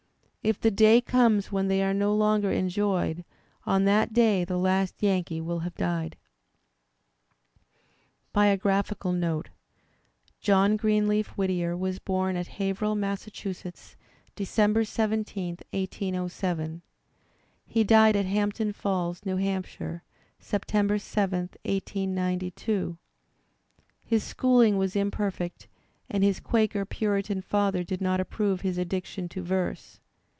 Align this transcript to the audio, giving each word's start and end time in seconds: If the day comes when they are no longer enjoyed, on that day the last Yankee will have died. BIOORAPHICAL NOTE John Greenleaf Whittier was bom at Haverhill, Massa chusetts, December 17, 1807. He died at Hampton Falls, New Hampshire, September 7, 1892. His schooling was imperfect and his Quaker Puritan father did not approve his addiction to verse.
If 0.43 0.59
the 0.59 0.71
day 0.71 1.01
comes 1.01 1.51
when 1.51 1.67
they 1.67 1.83
are 1.83 1.93
no 1.93 2.15
longer 2.15 2.51
enjoyed, 2.51 3.23
on 3.67 3.85
that 3.85 4.11
day 4.11 4.43
the 4.43 4.57
last 4.57 4.95
Yankee 5.03 5.39
will 5.39 5.59
have 5.59 5.75
died. 5.75 6.17
BIOORAPHICAL 8.33 9.11
NOTE 9.13 9.49
John 10.39 10.77
Greenleaf 10.77 11.27
Whittier 11.37 11.77
was 11.77 11.99
bom 11.99 12.35
at 12.37 12.47
Haverhill, 12.57 12.95
Massa 12.95 13.29
chusetts, 13.29 13.95
December 14.35 14.83
17, 14.83 15.59
1807. 15.73 16.81
He 17.67 17.83
died 17.83 18.15
at 18.15 18.25
Hampton 18.25 18.73
Falls, 18.73 19.23
New 19.23 19.37
Hampshire, 19.37 20.01
September 20.39 20.97
7, 20.97 21.51
1892. 21.65 22.97
His 24.03 24.23
schooling 24.23 24.77
was 24.79 24.95
imperfect 24.95 25.67
and 26.09 26.23
his 26.23 26.39
Quaker 26.39 26.83
Puritan 26.83 27.43
father 27.43 27.83
did 27.83 28.01
not 28.01 28.19
approve 28.19 28.61
his 28.61 28.79
addiction 28.79 29.29
to 29.29 29.43
verse. 29.43 29.99